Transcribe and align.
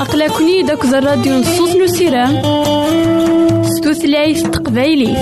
أقلكني 0.00 0.62
داك 0.62 0.84
الراديو 0.84 1.38
نصوص 1.38 1.76
نسيران 1.76 2.42
ستوثلايف 3.64 4.42
تقبايليت 4.42 5.16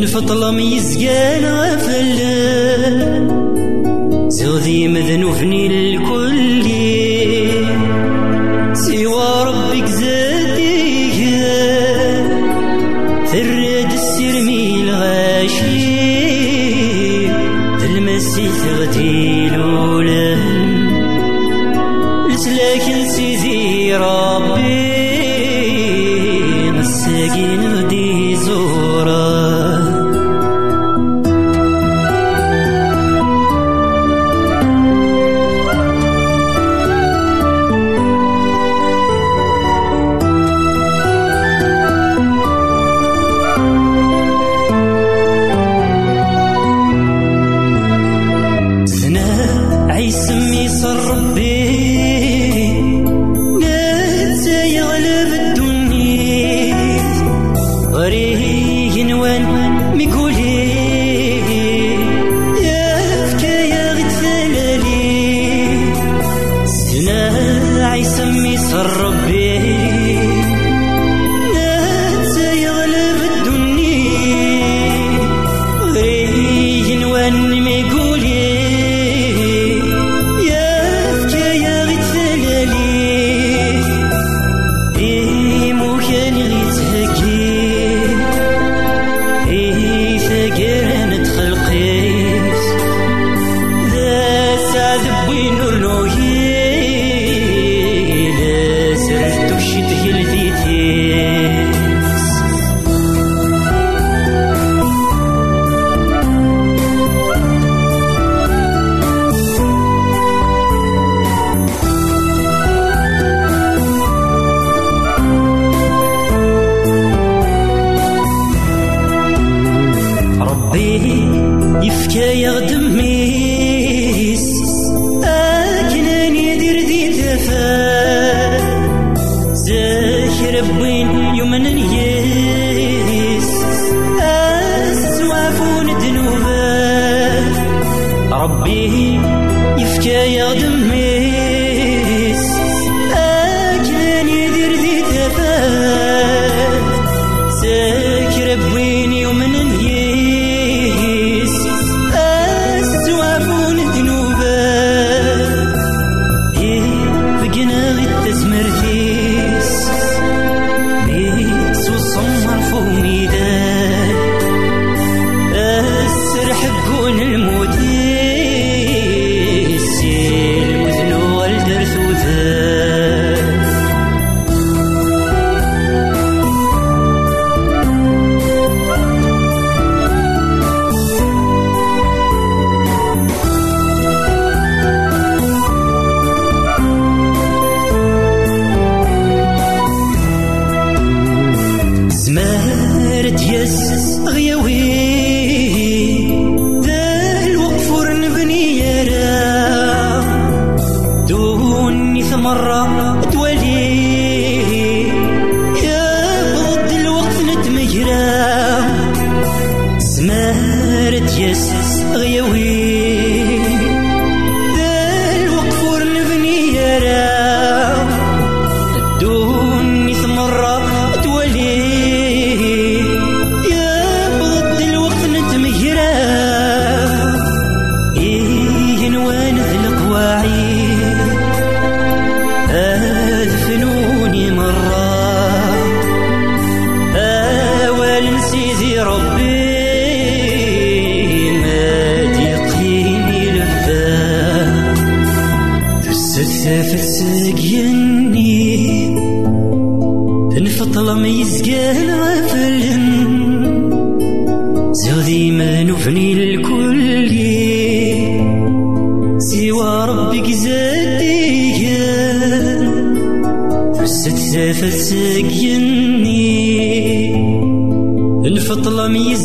نفطلم 0.00 0.54
ميزقان 0.54 1.44
غفلان 1.44 3.24
زودي 4.30 4.88
مذنوفني 4.88 5.68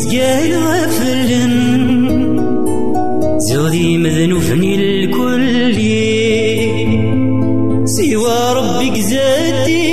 ميزقال 0.06 0.52
غفلن 0.54 1.54
زودي 3.38 3.98
مذنوفني 3.98 4.74
الكل 4.74 5.74
سوى 7.84 8.54
ربك 8.56 8.98
زادي 8.98 9.85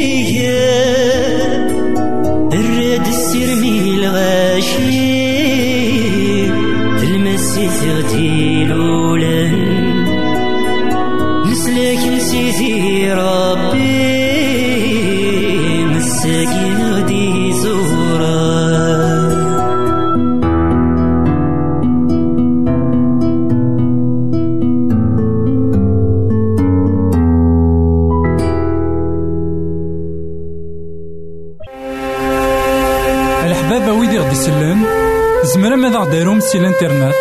سي 36.53 36.59
الانترنت 36.59 37.15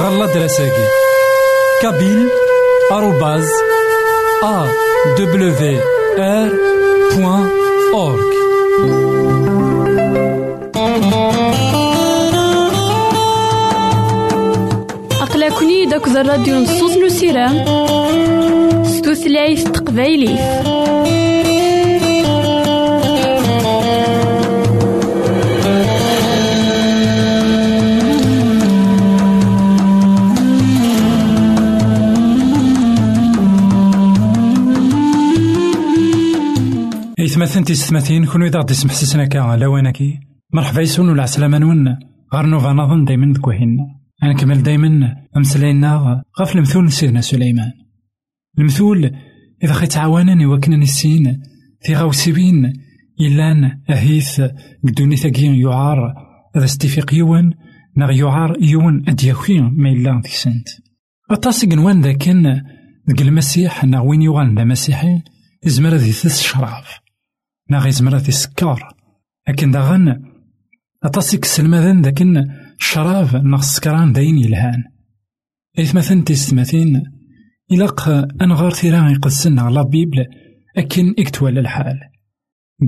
غالا 0.00 0.26
دراساكي. 0.26 0.86
كابيل 1.82 2.28
آروباز 2.92 3.48
أ 4.42 4.66
دبليو 5.18 5.80
آر 6.18 6.48
بوان 7.16 7.48
أورك 7.94 8.34
أقلكني 15.22 15.86
داك 15.86 16.06
الراديو 16.08 16.54
نصوص 16.54 16.96
نسيرام 16.96 17.64
ستوثلايف 18.84 19.68
تقبايلي 19.68 20.34
إثمثن 37.54 37.66
تيستمثين 37.66 38.26
كونو 38.26 38.46
إذا 38.46 38.58
غدي 38.58 38.74
سمح 38.74 38.92
سسنا 38.92 39.24
كا 39.24 39.56
لوانكي 39.56 40.20
مرحبا 40.52 40.80
يسون 40.80 41.08
ولا 41.08 41.22
عسلامة 41.22 41.58
نون 41.58 41.98
غار 42.34 42.46
نوفا 42.46 42.72
نظن 42.72 43.04
دايما 43.04 43.32
دكوهين 43.32 43.76
نكمل 44.24 44.62
دايما 44.62 45.16
أمسلاينا 45.36 46.22
غاف 46.40 46.56
المثول 46.56 46.92
سيدنا 46.92 47.20
سليمان. 47.20 47.72
المثول 48.58 49.10
إذا 49.64 49.72
خي 49.72 49.86
تعاونني 49.86 50.46
وكنا 50.46 50.76
نسين 50.76 51.42
في 51.82 51.94
غاوسيبين 51.94 52.72
إلان 53.20 53.80
أهيث 53.90 54.42
قدوني 54.84 55.16
ثاقين 55.16 55.54
يعار. 55.54 56.14
هذا 56.56 56.64
استفيق 56.64 57.14
يون 57.14 57.54
نغ 57.96 58.10
يعار 58.10 58.56
يون 58.60 59.04
أدياكي 59.08 59.60
ما 59.60 59.90
إلا 59.90 60.20
في 60.24 60.36
سنت. 60.36 60.68
أطاسي 61.30 61.66
قنوان 61.66 62.00
ذاكن 62.00 62.62
ذك 63.10 63.22
المسيح 63.22 63.84
نغ 63.84 64.06
وين 64.06 64.22
يغان 64.22 64.54
ذا 64.54 64.64
مسيحي 64.64 65.22
يزمر 65.66 65.94
ذي 65.94 66.12
ثس 66.12 66.42
شراف. 66.42 67.03
نغ 67.70 67.86
يزمر 67.86 68.16
ذي 68.16 68.32
سكار 68.32 68.88
لكن 69.48 69.70
داغن 69.70 70.22
أطاسي 71.04 71.38
كسلمذن 71.38 72.02
ذاكن 72.02 72.44
شراب 72.78 73.36
نغ 73.36 73.60
سكران 73.60 74.12
داين 74.12 74.38
يلهان. 74.38 74.84
إذ 75.78 75.96
مثلا 75.96 76.22
تستمثين 76.22 77.02
إلاق 77.72 78.08
أنغار 78.42 78.70
ثيران 78.70 79.12
يقدسن 79.12 79.58
على 79.58 79.84
بيبل 79.84 80.26
أكن 80.76 81.14
إكتوال 81.18 81.58
الحال. 81.58 82.00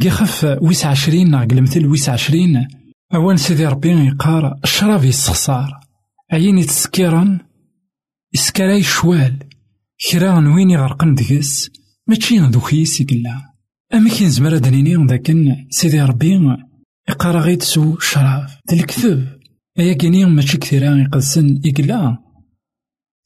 قيخف 0.02 0.58
ويس 0.62 0.86
عشرين 0.86 1.30
نغ 1.30 1.42
المثل 1.42 1.86
ويس 1.86 2.08
عشرين 2.08 2.68
أوان 3.14 3.36
سيدي 3.36 3.66
ربي 3.66 3.88
يقار 3.88 4.58
الشراب 4.64 5.04
يستخسار 5.04 5.80
عيني 6.32 6.64
تسكيران 6.64 7.40
إسكالاي 8.34 8.82
شوال. 8.82 9.38
كرا 10.10 10.54
وين 10.54 10.70
يغرقن 10.70 11.14
ديس 11.14 11.70
ماشي 12.06 12.38
ذوكيس 12.38 13.00
يقلا 13.00 13.55
أما 13.94 14.10
كي 14.10 14.26
نزمر 14.26 14.56
دنيني 14.58 15.06
ذاكن 15.06 15.66
سيدي 15.70 16.00
ربي 16.00 16.40
يقار 17.08 17.38
غيد 17.38 17.62
سو 17.62 17.98
شراف 17.98 18.56
الكذب 18.72 19.28
أيا 19.78 19.92
كيني 19.92 20.24
ماشي 20.24 20.58
كثيرا 20.58 20.96
يقدسن 20.96 21.60
يقلا 21.64 22.18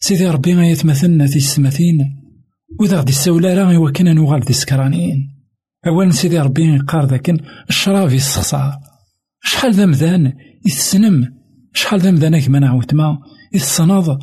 سيدي 0.00 0.30
ربي 0.30 0.50
يتمثلنا 0.50 1.26
في 1.26 1.36
السماثين 1.36 1.98
وإذا 2.80 3.00
غدي 3.00 3.12
السولة 3.12 3.54
راه 3.54 3.78
وكنا 3.78 4.12
نوغال 4.12 4.40
دي 4.40 4.52
سكرانيين 4.52 5.36
أولا 5.86 6.10
سيدي 6.10 6.38
ربي 6.38 6.74
يقار 6.74 7.04
ذاكن 7.06 7.38
الشراب 7.68 8.12
يستخسار 8.12 8.72
شحال 9.42 9.74
ذا 9.74 9.86
مذان 9.86 10.32
يتسنم؟ 10.66 11.34
شحال 11.74 12.00
ذا 12.00 12.10
مذان 12.10 12.40
كما 12.40 12.58
نعاود 12.58 12.94
ما 12.94 13.18
يتصناض 13.54 14.18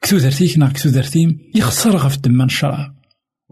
كتو 0.00 0.18
درتيك 0.18 0.58
نا 0.58 0.68
كتو 0.68 0.90
درتيم 0.90 1.38
يخسر 1.54 1.96
غف 1.96 2.18
دمان 2.18 2.46
الشراب 2.46 2.94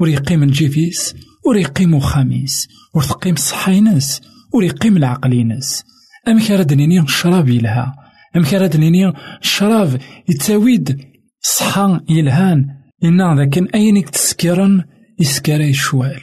ور 0.00 0.08
يقيم 0.08 0.42
الجيفيس 0.42 1.14
ور 1.46 1.56
يقيم 1.56 2.00
خاميس 2.00 2.68
ور 2.94 3.02
تقيم 3.02 3.34
الصحاينس 3.34 4.20
ور 4.52 4.64
يقيم 4.64 4.96
العقلينس. 4.96 5.84
أم 6.28 6.38
كان 6.38 6.66
دنيني 6.66 7.00
الشراب 7.00 7.48
يلها 7.48 7.94
أم 8.36 8.44
كان 8.44 8.70
دنيني 8.70 9.12
الشراب 9.42 10.00
يتاويد 10.28 11.00
صحا 11.40 12.00
يلهان 12.08 12.66
إنا 13.04 13.34
ذاكن 13.34 13.66
أينك 13.74 14.10
تسكرن 14.10 14.84
يسكري 15.20 15.70
الشوال 15.70 16.20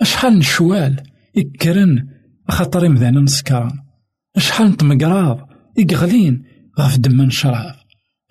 أشحال 0.00 0.38
نشوال 0.38 1.02
يكرن 1.36 2.08
خاطر 2.48 2.88
مذانا 2.88 3.20
نسكران 3.20 3.78
أشحال 4.36 4.66
نتمقراض 4.66 5.48
يقغلين 5.78 6.44
غاف 6.80 6.98
دمان 6.98 7.30
شراب. 7.30 7.74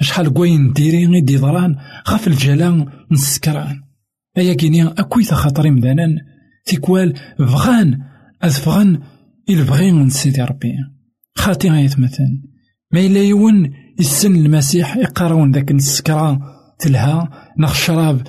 أشحال 0.01 0.33
قوين 0.33 0.73
ديري 0.73 1.05
غيدي 1.05 1.37
ضران 1.37 1.75
غاف 2.09 2.27
الجلان 2.27 2.85
نسكران. 3.11 3.82
أيا 4.37 4.53
كينيا 4.53 4.93
أكويت 4.97 5.33
خاطري 5.33 5.71
مذانا 5.71 6.07
تيكوال 6.65 7.13
بغان 7.39 7.99
أذفغن 8.43 8.99
البغين 9.49 10.09
سيدي 10.09 10.41
ربي. 10.41 10.73
خاطي 11.35 11.69
غيتمثل 11.69 12.41
ما 12.91 12.99
إلا 12.99 13.23
يون 13.23 13.73
السن 13.99 14.35
المسيح 14.35 14.97
يقارون 14.97 15.51
ذاك 15.51 15.71
السكران 15.71 16.39
تلها 16.79 17.29
نخ 17.59 17.71
الشراب 17.71 18.21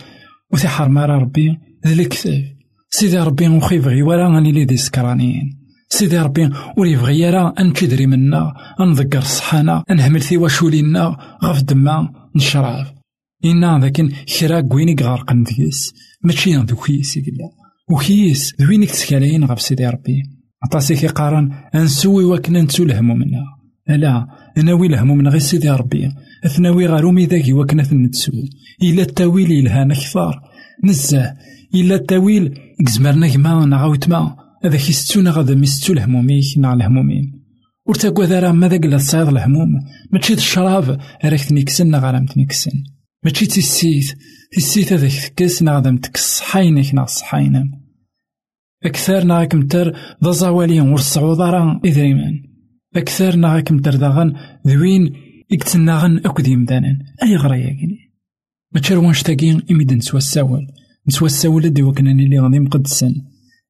وثي 0.52 0.68
حرمارا 0.68 1.18
ربي 1.18 1.58
الكتاب. 1.86 2.44
سيدي 2.90 3.18
ربي 3.18 3.48
وخي 3.48 3.76
يبغي 3.76 4.02
ولا 4.02 4.28
غاني 4.28 4.52
لي 4.52 4.64
دي 4.64 4.76
سكرانيين 4.76 5.58
سيدي 5.88 6.18
ربي 6.18 6.50
ور 6.76 6.86
يبغي 6.86 7.20
يرى 7.20 7.52
أن 7.58 7.72
تدري 7.72 8.06
منا 8.06 8.54
نذكر 8.80 9.20
صحانا 9.20 9.84
نهمل 9.90 10.20
في 10.20 10.36
وشولينا 10.36 11.16
غف 11.44 11.62
دما 11.62 12.12
نشراب. 12.36 12.86
إنا 13.44 13.78
ذاك 13.78 14.02
كرا 14.38 14.60
كوينيك 14.60 15.02
غارقن 15.02 15.42
ديس 15.42 15.94
ماشي 16.24 16.56
ذوكيس 16.56 17.16
يقلا 17.16 17.48
وكيس 17.90 18.54
ذوينك 18.60 18.90
تسكالين 18.90 19.44
غف 19.44 19.60
سيدي 19.60 19.86
ربي 19.86 20.22
عطاسي 20.64 20.94
كيقارن 20.94 21.50
أنسوي 21.74 22.24
وكنا 22.24 22.62
نتسو 22.62 22.82
الهموم 22.82 23.18
منا 23.18 23.44
لا 23.88 24.26
ناوي 24.56 24.86
الهموم 24.86 25.18
من 25.18 25.28
غير 25.28 25.38
سيدي 25.38 25.70
ربي 25.70 26.10
اثناوي 26.46 26.86
غارومي 26.86 27.26
ذاكي 27.26 27.52
وكنا 27.52 27.82
نتسو 27.92 28.32
إلا 28.82 29.02
التاويل 29.02 29.52
يلهان 29.52 29.90
أكثر 29.90 30.40
نزه 30.84 31.34
إلا 31.74 31.94
التاويل 31.94 32.58
كزمرنا 32.86 33.28
كما 33.28 33.66
نعاود 33.66 34.10
ما 34.10 34.36
هذا 34.64 34.76
كيستونا 34.76 35.30
غادا 35.30 35.54
ميستو 35.54 35.92
الهموميك 35.92 36.58
نع 36.58 36.72
الهمومين 36.72 37.44
ورتاكوا 37.86 38.24
ذا 38.24 38.40
راه 38.40 38.52
ماذا 38.52 38.76
قلا 38.76 38.96
تصايد 38.96 39.28
الهموم 39.28 39.68
ماشي 40.12 40.34
الشراب 40.34 41.00
راك 41.24 41.44
تنكسن 41.44 41.90
نغا 41.90 42.10
راه 42.10 42.20
متنكسن 42.20 42.84
ماشي 43.24 43.46
تيسيت 43.46 44.18
تيسيت 44.52 44.92
هذاك 44.92 45.12
تكس 45.12 45.62
نغا 45.62 45.80
دا 45.80 45.90
متكس 45.90 46.38
صحاينك 46.38 46.94
نغ 46.94 47.06
صحاينا 47.06 47.84
أكثر 48.84 49.24
نغاك 49.24 49.54
متر 49.54 49.96
ذا 50.24 50.30
زوالين 50.30 50.80
ورصعود 50.80 51.40
راه 51.40 51.80
إذريمان 51.84 52.42
أكثر 52.96 53.36
نغاك 53.36 53.72
متر 53.72 53.96
داغن 53.96 54.36
ذوين 54.66 55.12
إكتناغن 55.52 56.20
أكد 56.26 56.48
يمدانا 56.48 56.98
أي 57.22 57.36
غرايا 57.36 57.76
ما 58.72 58.80
تشروانش 58.80 59.22
تاقين 59.22 59.62
إميد 59.70 59.92
نسوا 59.92 60.18
الساول 60.18 60.66
نسوا 61.08 61.26
الساول 61.26 61.70
دي 61.70 61.82
وكنا 61.82 62.12
اللي 62.12 62.38
غادي 62.38 62.60
مقدسن 62.60 63.14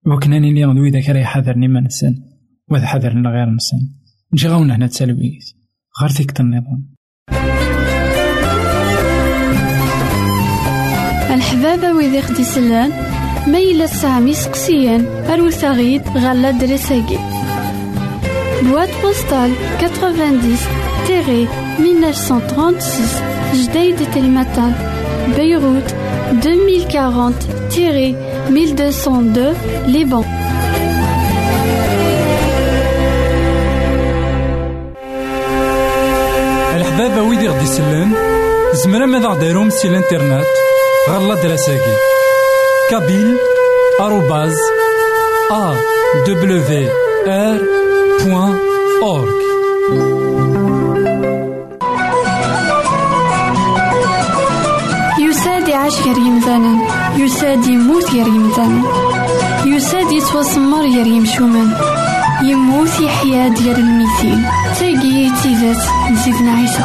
وكناني 0.07 0.53
لي 0.53 0.65
غدوي 0.65 0.91
ذاك 0.91 1.09
راه 1.11 1.21
يحذرني 1.21 1.69
ما 1.69 1.81
نسن 1.81 2.15
وذا 2.71 2.87
حذرنا 2.87 3.31
غير 3.31 3.51
نسن 3.51 3.79
نجي 4.33 4.49
غاونا 4.49 4.77
هنا 4.77 4.87
تسالويت 4.87 5.45
غير 6.01 6.11
فيك 6.11 6.41
النظام 6.41 6.94
الحبابة 11.31 11.93
ويدي 11.93 12.23
خدي 12.23 12.45
سلان 12.45 12.93
ميلا 13.47 13.87
سامي 13.87 14.35
سقسيان 14.35 15.07
أروساغيد 15.29 16.03
غالا 16.19 16.51
دريساكي. 16.51 17.19
بواد 18.63 18.89
بوستال 19.03 19.53
90 19.81 20.59
تيري 21.07 21.49
1936 21.79 23.25
جديد 23.55 23.97
تلمتان 24.15 24.73
بيروت 25.37 25.95
2040 26.47 27.35
تيري 27.71 28.17
1202 28.49 29.55
لبنان 29.87 30.25
الحبابة 36.77 37.23
ويدي 37.23 37.49
غدي 37.49 37.67
سلان 37.67 38.13
زمرا 38.75 39.07
ماذا 39.07 39.29
غديرهم 39.29 39.71
سي 39.71 39.89
الانترنت 39.89 40.45
غالا 41.09 41.35
دراساكي 41.35 41.97
كابيل 42.91 43.37
آروباز 44.01 44.57
أ 45.53 45.75
دبليو 46.27 46.89
آر 47.27 47.59
بوان 48.25 48.59
أورك 49.03 49.35
يساد 55.19 55.69
يعيش 55.69 55.95
غير 56.01 56.17
يمثالا 56.19 56.79
يساد 57.17 57.67
يموت 57.67 58.11
غير 58.11 58.27
يمثالا 58.27 58.83
يساد 59.67 60.13
يتوسمر 60.13 60.81
غير 60.81 61.07
يمشومان 61.07 61.71
يموت 62.43 63.01
يحيا 63.01 63.49
ديال 63.49 63.77
الميتين 63.79 64.45
تاقي 64.81 65.31
تيزات 65.43 65.83
نزيدنا 66.11 66.53
عيسى 66.53 66.85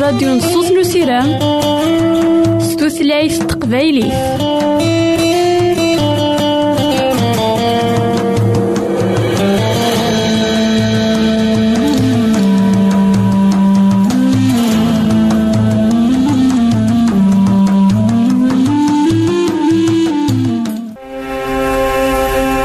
داك 0.00 0.08
الراديو 0.08 0.34
نصوص 0.34 0.70
نسيرام 0.70 1.38
ستوثلايف 2.60 3.38
تقبايلي. 3.38 4.06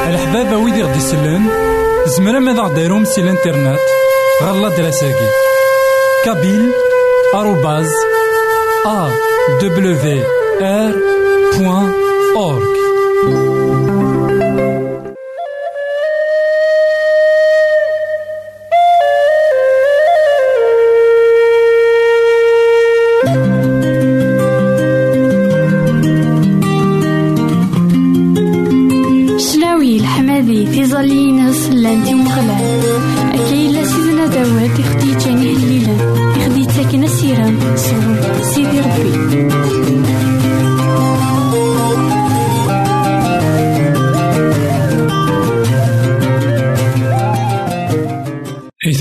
الحبابة 0.08 0.58
ويدي 0.58 0.84
غدي 0.84 0.98
يسلن 0.98 1.50
زمرا 2.06 2.40
ماذا 2.40 2.62
غديرهم 2.62 3.06
سي 3.06 3.22
الانترنت؟ 3.22 3.80
غالا 4.44 4.70
دراساكي. 4.70 5.30
كابيل 6.26 6.85
آروباز 7.36 7.90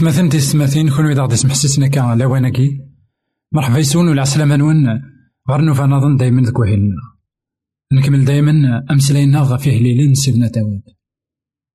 إثمثن 0.05 0.29
تسمثين 0.29 0.91
كون 0.91 1.11
إذا 1.11 1.23
غدي 1.23 1.37
كان 1.87 2.19
لواناكي 2.19 2.81
مرحبا 3.53 3.79
يسون 3.79 4.09
ولا 4.09 4.23
عسلامة 4.23 4.57
نون. 4.57 4.87
غير 5.51 5.61
نوفا 5.61 5.87
نظن 5.87 6.17
دايما 6.17 6.43
ذك 6.43 6.59
وهيلنا 6.59 6.97
نكمل 7.93 8.25
دايما 8.25 8.85
أمسلاينا 8.91 9.41
غا 9.41 9.57
فيه 9.57 9.79
ليلن 9.79 10.15
سيدنا 10.15 10.49
داود 10.49 10.83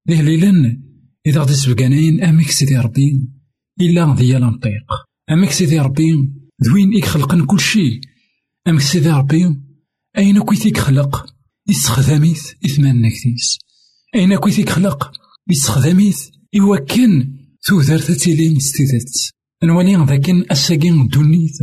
ليه 0.08 0.22
ليلن 0.22 0.84
إذا 1.26 1.42
غدي 1.42 1.54
سبقانين 1.54 2.24
أمك 2.24 2.52
سيدي 2.52 2.78
ربي 2.78 3.30
إلا 3.82 4.16
ديال 4.16 4.42
نطيق. 4.42 4.88
أمك 5.32 5.52
سيدي 5.52 5.80
ربي 5.80 6.30
دوين 6.60 6.94
إيك 6.94 7.06
خلقن 7.06 7.46
كل 7.46 7.60
شي. 7.60 8.02
أمك 8.68 8.82
سيدي 8.82 9.10
ربي 9.10 9.56
أين 10.18 10.40
كويتيك 10.40 10.78
خلق؟ 10.78 11.26
يستخدميت 11.70 12.56
إثمان 12.66 13.02
نكتيس. 13.02 13.60
أين 14.16 14.36
كويتيك 14.36 14.70
خلق؟ 14.70 15.12
يستخدميت 15.50 16.32
إوا 16.60 16.78
كان 16.78 17.39
تودر 17.68 18.00
تتيلي 18.00 18.60
ستيدت 18.60 19.34
نولي 19.64 19.96
ذاكن 19.96 20.46
الساقين 20.52 21.08
دونيت. 21.08 21.58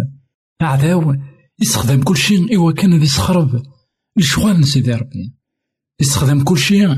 أعداو 0.63 1.17
يستخدم 1.63 2.03
كل 2.03 2.17
شيء 2.17 2.57
إوا 2.57 2.73
كان 2.73 2.95
ذي 2.95 3.07
سخرب. 3.07 3.63
الشغال 4.19 4.61
نسيدي 4.61 4.95
ربي. 4.95 5.35
يستخدم 6.01 6.45
كل 6.45 6.59
شيء 6.59 6.89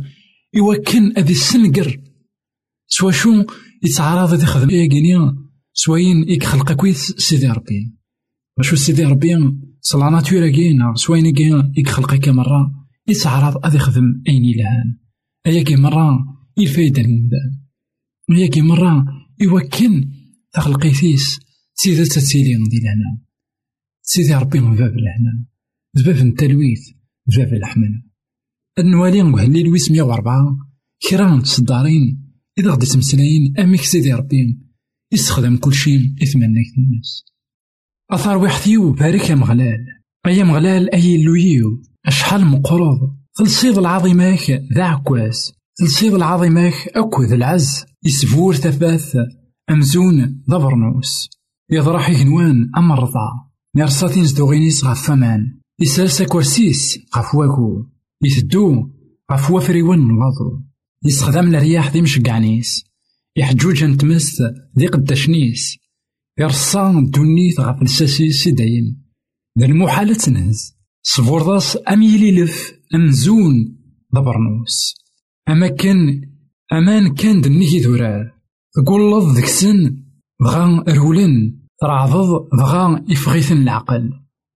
إوا 0.59 0.83
كان 0.87 1.13
ذي 1.19 1.33
السنقر 1.33 2.01
سوا 2.87 3.11
شو 3.11 3.45
يتعرض 3.83 4.35
ذي 4.35 4.47
خدم 4.47 4.71
إيه 4.71 4.89
كينيا 4.89 5.37
سواين 5.73 6.23
إيك 6.23 6.45
خلق 6.45 6.73
كويس 6.73 7.13
سيدي 7.19 7.47
ربي. 7.47 7.95
وشو 8.59 8.77
سيدي 8.77 9.05
ربي؟ 9.05 9.35
صلا 9.81 10.11
ناتورا 10.11 10.51
كينا 10.51 10.95
سواين 10.95 11.35
كينا 11.35 11.73
إيك 11.79 11.89
خلق 11.89 12.29
مرة. 12.29 12.73
يتعرض 13.09 13.67
أذي 13.67 13.79
خدم 13.79 14.23
أين 14.29 14.45
يلهان 14.45 14.99
أياكي 15.47 15.77
مرة 15.77 16.19
الفايدة 16.59 17.03
المدان. 17.03 17.58
وياكي 18.31 18.61
مرة 18.61 19.05
يوكن 19.41 20.11
تخلقيتيس 20.53 21.41
سيدة 21.75 22.05
تتسيلي 22.05 22.69
دي 22.69 22.81
لهنا. 22.81 23.19
سيدي 24.03 24.35
ربي 24.35 24.61
من 24.61 24.77
باب 24.77 24.93
لهنا. 24.97 25.47
باب 25.95 26.27
التلويث 26.27 26.91
باب 27.37 27.55
الحمل 27.55 28.03
النوالي 28.79 29.23
نقول 29.23 29.63
لويس 29.63 29.91
مية 29.91 30.03
وأربعة. 30.03 30.59
كرا 31.11 31.41
تصدارين. 31.41 32.33
إذا 32.59 32.71
غدي 32.71 32.87
تمسلاين 32.87 33.59
أميك 33.59 33.81
سيدي 33.81 34.13
ربي. 34.13 34.59
يستخدم 35.13 35.57
كل 35.57 35.75
شيء 35.75 36.15
يتمنى 36.23 36.63
الناس. 36.79 37.25
أثار 38.11 38.39
وحديو 38.39 38.93
بارك 38.93 39.31
يا 39.31 39.35
مغلال. 39.35 39.87
أيا 40.27 40.45
مغلال 40.45 40.95
أي 40.95 41.23
لويو. 41.23 41.83
أشحال 42.07 42.45
مقروض. 42.45 43.17
تلصيض 43.35 43.79
العظيماك 43.79 44.51
ذا 44.51 44.85
عكواس 44.85 45.53
تلصيض 45.81 46.15
العظيماك 46.15 46.89
أكو 46.95 47.23
ذا 47.23 47.35
العز 47.35 47.85
يسفور 48.05 48.55
ثباث 48.55 49.17
أمزون 49.71 50.43
ذا 50.51 50.59
برنوس 50.59 51.31
يضرح 51.71 52.11
يهنوان 52.11 52.71
أما 52.77 52.95
الرضا 52.95 53.29
نرصاتين 53.77 54.25
زدوغينيس 54.25 54.85
غف 54.85 55.07
فمان 55.07 55.59
يسلسا 55.81 56.25
كورسيس 56.25 56.99
غف 57.17 57.37
يثدو 58.25 58.91
غف 59.33 59.51
وفريون 59.51 60.11
وضو 60.11 60.63
يستخدم 61.05 61.55
الرياح 61.55 61.93
ذي 61.93 62.03
مشقعنيس. 62.03 62.85
يحجوج 63.37 63.85
نتمس 63.85 64.43
ذي 64.79 64.87
قداشنيس 64.87 65.79
يرصا 66.39 66.93
دونيت 67.09 67.61
غف 67.61 67.83
الساسيس 67.83 68.49
دايم 68.49 69.03
ذا 69.59 69.67
المحالة 69.67 70.15
تنهز. 70.15 70.77
صفورضاس 71.03 71.79
أم 71.89 72.03
يليلف 72.03 72.73
أمزون 72.95 73.79
ذا 74.15 74.21
أما 75.49 75.69
كان 75.69 76.23
أمان 76.73 77.15
كان 77.15 77.41
دنيكي 77.41 77.81
ذورار 77.81 78.33
تقول 78.75 79.35
ذيك 79.35 79.45
السن 79.45 79.97
بغا 80.41 80.85
رولن 80.89 81.59
ترعضض 81.81 82.49
بغا 82.59 83.05
يفغيثن 83.09 83.63
العقل. 83.63 84.11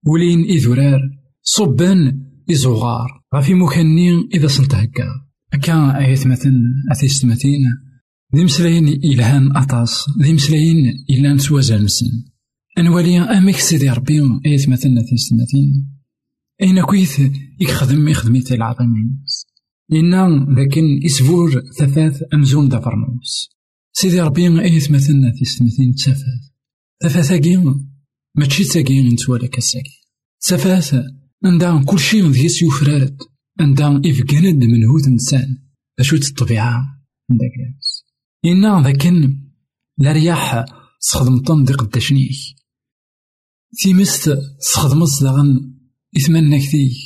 ولين 0.07 0.45
إذرار 0.45 1.01
صبان 1.43 2.23
إزغار 2.51 3.23
غافي 3.35 3.55
مكني 3.55 4.29
إذا 4.35 4.47
سنت 4.47 4.75
هكا 4.75 5.05
هكا 5.53 5.99
آيات 5.99 6.27
مثلا 6.27 6.63
أثيست 6.93 7.27
مثين 7.27 7.61
ذي 8.37 8.45
مسلاين 8.45 8.89
إلهان 8.89 9.57
أطاس. 9.57 10.07
ذي 10.23 10.33
مسلاين 10.33 11.05
إلان 11.11 11.39
سوازال 11.39 11.85
مسن 11.85 12.11
أنوالي 12.79 13.19
أمك 13.19 13.57
سيدي 13.57 13.91
ربي 13.91 14.21
آيات 14.47 14.69
مثلا 14.69 15.01
أثيست 15.01 15.33
مثين 15.33 15.89
أين 16.63 16.83
كويث؟ 16.85 17.21
يخدم 17.61 18.09
يخدميت 18.09 18.53
العظيمين 18.53 19.25
لأن 19.93 20.55
لكن 20.59 21.01
إسفور 21.07 21.51
ثفاث 21.79 22.23
أمزون 22.35 22.69
دا 22.69 22.81
سيدي 23.93 24.21
ربي 24.21 24.63
أيث 24.63 24.91
مثلنا 24.91 25.33
في 25.33 25.45
سنتين 25.45 25.95
تفاث 25.95 26.43
تفاث 27.01 27.33
أكين 27.33 27.89
ماشي 28.35 28.65
تاكين 28.65 29.09
نتوالا 29.09 29.47
كاساكي 29.47 30.01
تفاث 30.41 30.95
عندها 31.45 31.85
شيء 31.97 32.29
ذيس 32.29 32.63
يفراد 32.63 33.19
عندها 33.61 34.01
إفقند 34.07 34.65
من 34.65 34.85
هوت 34.85 35.07
إنسان. 35.07 35.59
أشو 35.99 36.17
الطبيعة 36.17 37.05
عندك 37.31 37.53
ناس. 37.75 38.05
إنا 38.45 38.83
ذاكن 38.85 39.39
لا 39.99 40.13
طن 41.47 41.65
دي 41.65 41.73
قداشنيك 41.73 42.37
تيمست 43.83 44.39
تخدم 44.75 45.05
صدغن 45.05 45.75
إثمان 46.17 46.59
كثيك 46.59 46.97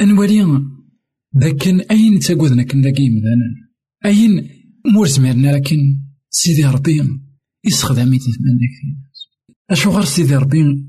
أنوالي 0.00 0.42
ذاكن 1.38 1.80
أين 1.80 2.18
تاقودنا 2.18 2.62
كن 2.62 2.82
ذاكي 2.82 3.10
مثلا 3.10 3.68
أين 4.04 4.48
مور 4.92 5.06
زميرنا 5.06 5.56
لكن 5.56 6.00
سيدي 6.30 6.64
ربي 6.64 7.02
يستخدم 7.64 8.14
يتمنى 8.14 8.68
كثير 8.68 8.96
أشو 9.70 9.90
غير 9.90 10.04
سيدي 10.04 10.36
ربي 10.36 10.86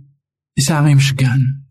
يسعى 0.57 0.83
غير 0.83 0.95
مشقعن 0.95 1.63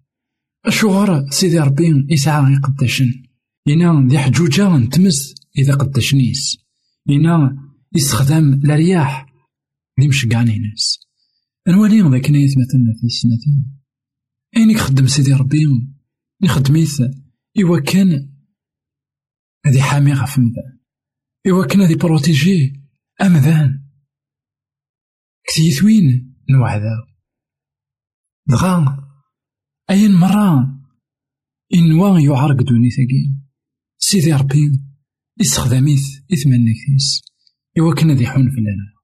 أشو 0.67 0.89
غير 0.89 1.31
سيدي 1.31 1.59
ربي 1.59 2.07
يسعى 2.11 2.45
غير 2.45 2.59
قداشن 2.59 3.23
إنا 3.69 4.09
ذي 4.09 4.19
حجوجة 4.19 4.77
نتمس 4.77 5.35
إذا 5.59 5.75
قداشنيس 5.75 6.59
إنا 7.11 7.57
يستخدم 7.95 8.53
الرياح 8.53 9.27
اللي 9.99 10.09
مشقعن 10.09 10.47
ناس 10.47 10.99
نوالي 11.69 12.01
ذاك 12.01 12.31
نايت 12.31 12.51
مثلا 12.51 12.95
في 13.01 13.09
سنتين 13.09 13.81
أين 14.57 14.71
يخدم 14.71 15.07
سيدي 15.07 15.33
ربي 15.33 15.67
يخدميت 16.43 16.91
إوا 17.63 17.81
كان 17.81 18.36
هذي 19.67 19.83
حامي 19.83 20.13
غف 20.13 20.39
مدان 20.39 20.79
إوا 21.47 21.67
كان 21.67 21.81
هذي 21.81 21.95
بروتيجي. 21.95 22.83
أمذان. 23.23 23.87
كتيثوين 25.47 26.37
نوعذا. 26.51 27.07
دغا 28.49 29.07
أين 29.91 30.13
مرة؟ 30.13 30.81
إنوا 31.75 32.19
يعرق 32.21 32.63
دوني 32.63 32.91
ثقيل. 32.91 33.41
سيدي 33.99 34.33
ربي 34.33 34.81
استخداميت 35.41 36.03
إثمن 36.33 36.73
كيس 36.73 37.23
إوا 37.79 37.95
كان 37.95 38.11
ذي 38.11 38.27
حون 38.27 38.51
في 38.51 38.61
لنا 38.61 38.97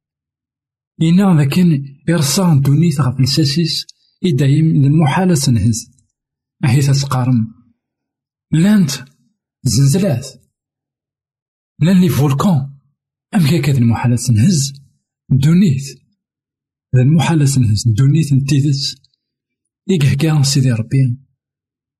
إنا 1.03 1.43
ذاكن 1.43 1.85
إرصان 2.09 2.61
دونيت 2.61 3.01
غف 3.01 3.21
لساسيس 3.21 3.87
إدايم 4.25 4.67
المحالة 4.67 5.35
تنهز 5.35 5.91
أهي 6.65 6.81
تتقارن 6.81 7.47
لانت. 8.53 8.91
زلزلات. 9.63 10.42
لأن 11.83 12.01
لي 12.01 12.09
فولكان 12.09 12.73
أم 13.35 13.51
كاكاد 13.51 13.77
المحالة 13.77 14.17
تنهز 14.17 14.73
دونيت 15.31 15.85
ذا 16.97 17.03
المحالة 17.03 17.45
تنهز 17.45 17.89
دونيت 17.89 18.33
نتيدت 18.33 19.03
إيكهكا 19.91 20.43
سيدي 20.43 20.73
ربي 20.73 21.19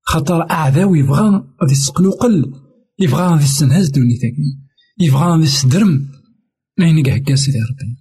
خاطر 0.03 0.51
أعداو 0.51 0.95
يبغى 0.95 1.23
غادي 1.63 1.73
يسقلوقل 1.73 2.55
يبغى 2.99 3.23
غادي 3.23 3.45
يستنهز 3.45 3.91
دونيتاكي 3.91 4.59
يبغى 5.01 5.25
غادي 5.25 5.43
يستدرم 5.43 6.13
أين 6.81 7.11
هكا 7.11 7.35
سيدي 7.35 7.59
ربي 7.59 7.97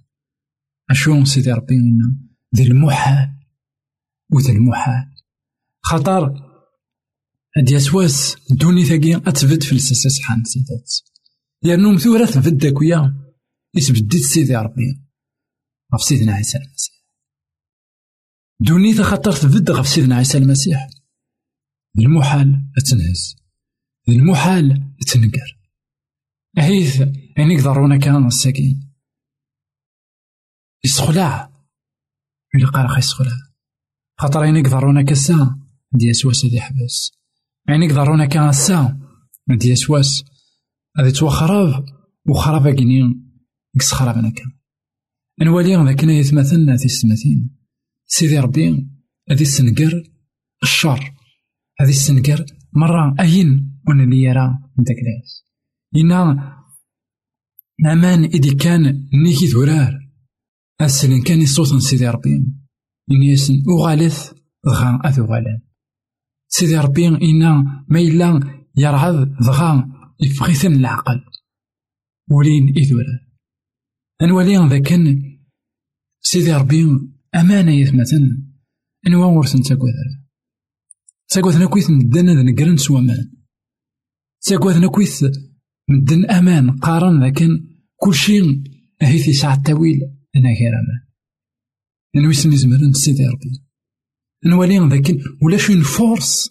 أشو 0.90 1.24
سيدي 1.24 1.52
ربي 1.52 1.74
ذي 2.56 2.62
المحال 2.62 3.28
وذي 4.30 4.52
المحال 4.52 5.12
خاطر 5.80 6.22
هاد 7.56 7.70
يسواس 7.70 8.36
دوني 8.50 8.84
ثاقي 8.84 9.16
أتبد 9.16 9.62
في 9.62 9.72
الساساس 9.72 10.20
حان 10.20 10.44
سيدات 10.44 11.11
لأنو 11.64 11.92
مثورة 11.92 12.26
تبد 12.26 12.58
داكويا 12.58 13.32
يسبديت 13.74 14.22
سيدي 14.22 14.56
ربي. 14.56 15.02
غف 15.94 16.02
سيدنا 16.02 16.32
عيسى 16.32 16.58
المسيح. 16.58 16.94
دوني 18.60 18.94
خاطر 18.94 19.32
تبد 19.32 19.70
غف 19.70 19.88
سيدنا 19.88 20.16
عيسى 20.16 20.38
المسيح. 20.38 20.88
المحال 21.98 22.70
أتنهز. 22.78 23.36
المحال 24.08 24.94
أتنقر. 25.00 25.58
أهيث 26.58 27.00
أين 27.38 27.50
يقدرونا 27.50 27.98
كان 27.98 28.26
الساكين 28.26 28.92
يسخلع 30.84 31.52
يلقى 32.54 32.80
راه 32.82 32.98
يسخلع 32.98 33.36
خاطر 34.20 34.42
أين 34.42 34.56
يقدرونا 34.56 35.02
كسا. 35.02 35.58
دي 35.94 36.06
يسوى 36.06 36.34
سيدي 36.34 36.60
حبس 36.60 37.12
أين 37.68 37.82
يقدرونا 37.82 38.26
كان 38.26 38.48
السا 38.48 39.00
دي 39.48 39.68
يسواس 39.68 40.24
هذا 40.98 41.10
توا 41.10 41.30
خراب 41.30 41.84
وخراب 42.28 42.66
أكيني 42.66 43.22
يكس 43.74 43.92
خراب 43.92 44.18
أنا 44.18 44.30
كان 44.30 44.52
نولي 45.40 45.76
ذاك 45.76 46.02
يتمثلنا 46.02 46.76
في 46.76 46.84
السماتين 46.84 47.50
سيدي 48.06 48.38
ربي 48.38 48.86
هذي 49.30 49.42
السنقر 49.42 50.02
الشر. 50.62 51.14
هذي 51.80 51.90
السنقر 51.90 52.46
مرة 52.72 53.14
أين 53.20 53.80
وأنا 53.88 54.04
اللي 54.04 54.22
يرى 54.22 54.58
داك 54.78 54.96
الناس 54.98 55.44
إنا 55.96 56.52
أمان 57.92 58.24
إدي 58.24 58.54
كان 58.54 59.08
نيكي 59.14 59.46
ثرار 59.46 59.98
أسلن 60.80 61.22
كان 61.22 61.40
يصوت 61.40 61.82
سيدي 61.82 62.08
ربي. 62.08 62.46
إني 63.10 63.26
يسن 63.26 63.54
أغالث 63.70 64.32
دغا 64.64 65.00
أذو 65.04 65.24
غالان 65.24 65.60
سيدي 66.48 66.78
ربي 66.78 67.08
إنا 67.08 67.84
ما 67.88 68.00
إلا 68.00 68.40
يرعض 68.76 69.28
دغا 69.40 70.01
يفغيثن 70.24 70.72
العقل. 70.72 71.24
ولين 72.30 72.74
إذورا 72.76 73.26
أنوالي 74.22 74.68
ذاك 74.68 74.92
سيدي 76.20 76.52
ربي 76.52 76.84
أمانة 77.34 77.72
يثمثن 77.72 78.52
أنوا 79.06 79.26
ورثن 79.26 79.62
تاكوذ 79.62 79.92
تاكوذ 81.28 81.62
نكويث 81.62 81.90
ندنا 81.90 82.42
نقرن 82.42 82.76
سوامان 82.76 83.32
تاكوذ 84.40 84.80
نكويث 84.80 85.24
مدن 85.88 86.30
أمان 86.30 86.70
قارن 86.70 87.24
لكن 87.24 87.48
كل 87.96 88.14
شيء 88.14 88.62
في 89.24 89.32
ساعة 89.32 89.54
التأويل 89.54 90.00
أنا 90.36 90.48
غير 90.48 90.72
أمان. 90.72 91.02
نويس 92.24 92.46
نزمر 92.46 92.92
سيدي 92.92 93.26
ربي. 93.26 93.62
نولي 94.44 94.78
لكن 94.78 95.18
ولا 95.42 95.56
شي 95.56 95.80
فورس 95.80 96.50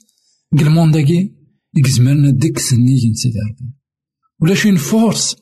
قل 0.60 0.70
مونداكي 0.70 1.41
يكزمرنا 1.78 2.32
ديك 2.32 2.60
سنيك 2.60 3.16
سيدي 3.16 3.40
ربي 3.40 3.74
ولا 4.40 4.56
شي 4.56 4.78
فورس 4.78 5.36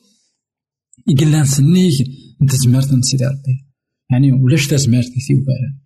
يقلان 1.08 1.44
سنيك 1.44 2.06
انت 2.42 2.54
زمرت 2.54 3.04
سيدي 3.04 3.24
ربي 3.24 3.66
يعني 4.10 4.32
ولاش 4.32 4.66
تزمرت 4.66 5.12
في 5.26 5.34
وبالا 5.34 5.78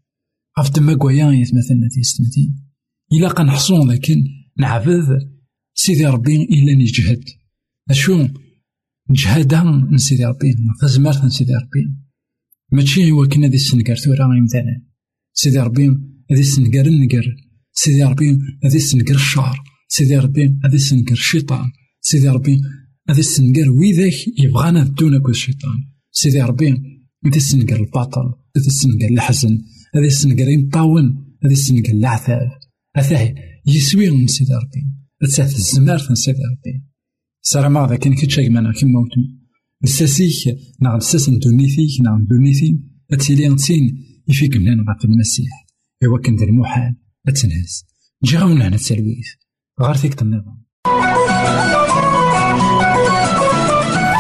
عرف 0.57 0.69
تما 0.69 0.95
كوايا 0.95 1.33
يتمثلنا 1.33 1.89
في 1.95 2.03
ستمتين 2.03 2.71
إلا 3.13 3.29
قنحصون 3.29 3.91
لكن 3.91 4.25
نعبد 4.59 5.35
سيدي 5.75 6.07
ربي 6.07 6.37
إلا 6.37 6.75
نجهد 6.75 7.25
أشو 7.91 8.29
نجهد 9.11 9.55
من 9.55 9.99
سيدي 9.99 10.25
ربي 10.25 10.55
تزمرت 10.81 11.27
سيدي 11.27 11.55
ربي 11.55 12.05
ماشي 12.73 13.11
هو 13.11 13.29
كنا 13.29 13.49
دي 13.49 13.57
السنقر 13.57 13.95
ثورا 13.95 14.43
مثلا 14.45 14.83
سيدي 15.33 15.59
ربي 15.59 15.87
هذي 16.31 16.41
السنقر 16.41 16.87
النقر 16.87 17.37
سيدي 17.73 18.05
ربي 18.05 18.39
هذي 18.65 18.77
السنقر 18.77 19.15
الشعر 19.15 19.74
سيدي 19.89 20.17
ربي 20.17 20.59
هذي 20.65 20.77
السنقر 20.77 21.13
الشيطان. 21.13 21.67
سيدي 22.01 22.29
ربي 22.29 22.61
هذي 23.11 23.21
السنقر 23.21 23.71
ويذاك 23.71 24.15
يبغانا 24.39 24.85
دونك 24.85 25.29
الشيطان. 25.29 25.79
سيدي 26.11 26.43
ربي 26.43 26.69
هذي 27.27 27.37
السنقر 27.37 27.81
الباطل 27.81 28.27
هذي 28.57 28.67
السنقر 28.67 29.09
الحزن 29.11 29.59
هذي 29.95 30.07
السنقر 30.07 30.49
يمطاون 30.49 31.35
هذي 31.45 31.53
السنقر 31.53 31.93
العذاب. 31.93 32.51
أثاه 32.97 33.35
يسوي 33.67 34.11
من 34.11 34.27
سيدي 34.27 34.53
ربي. 34.53 34.83
تسعة 35.21 35.45
الزمار 35.45 36.07
من 36.11 36.15
سيدي 36.15 36.39
ربي. 36.39 36.85
سارة 37.43 37.89
ذا 37.89 37.97
كان 37.97 38.15
كيتشاك 38.15 38.49
معنا 38.51 38.73
كيما 38.73 39.01
وتم 39.01 39.45
لساسيك 39.85 40.59
نعم 40.81 40.99
لساس 40.99 41.31
دونيثيك 41.31 42.01
نعم 42.01 42.27
دونيثي 42.31 42.79
أتسيلي 43.13 43.49
نتسين 43.49 44.05
يفيك 44.29 44.57
ملان 44.57 44.79
غاف 44.81 45.05
المسيح؟ 45.05 45.67
إوا 46.05 46.19
كان 46.19 46.37
ذا 46.37 46.45
المحال 46.45 46.97
أتنهز. 47.29 47.85
نجي 48.25 48.37
غاون 48.37 48.63
هنا 48.63 48.77
التلويث. 48.77 49.27
غار 49.83 49.95
فيك 49.95 50.23
النظام 50.23 50.59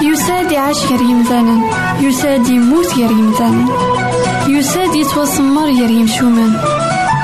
يساد 0.03 0.53
يعيش 0.53 0.79
غير 0.87 1.01
يمثالا 1.01 1.61
يساد 2.01 2.49
يموت 2.49 2.95
غير 2.95 3.11
يمثالا 3.11 3.67
يساد 4.49 4.95
يتوسمر 4.95 5.65
غير 5.65 5.91
يمشومان 5.91 6.61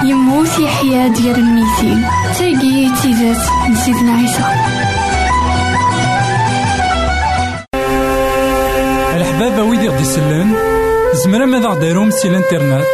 يموت 0.04 0.58
يحيا 0.58 1.08
ديال 1.08 1.38
الميتين 1.38 2.06
تاقي 2.38 2.90
تيزات 3.02 3.48
نسيتنا 3.70 4.12
عيسى. 4.12 4.44
الحبابة 9.16 9.62
ويدي 9.62 9.88
غدي 9.88 10.02
يسلن 10.02 10.54
زمرا 11.24 11.46
ماذا 11.46 11.68
غديرهم 11.68 12.10
سي 12.10 12.28
الإنترنت 12.28 12.86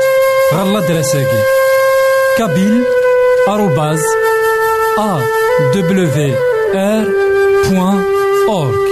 غالا 0.55 0.81
دراساكي. 0.81 1.43
كابيل 2.39 2.85
آروباز 3.49 4.01
أورك 8.49 8.87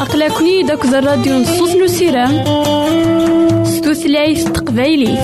أقلكني 0.00 0.62
داك 0.62 0.84
الراديو 0.84 1.38
نصوص 1.38 1.70
نو 1.74 1.86
سيرام 1.86 2.44
ستوثلايف 3.64 4.48
تقبايلي 4.48 5.18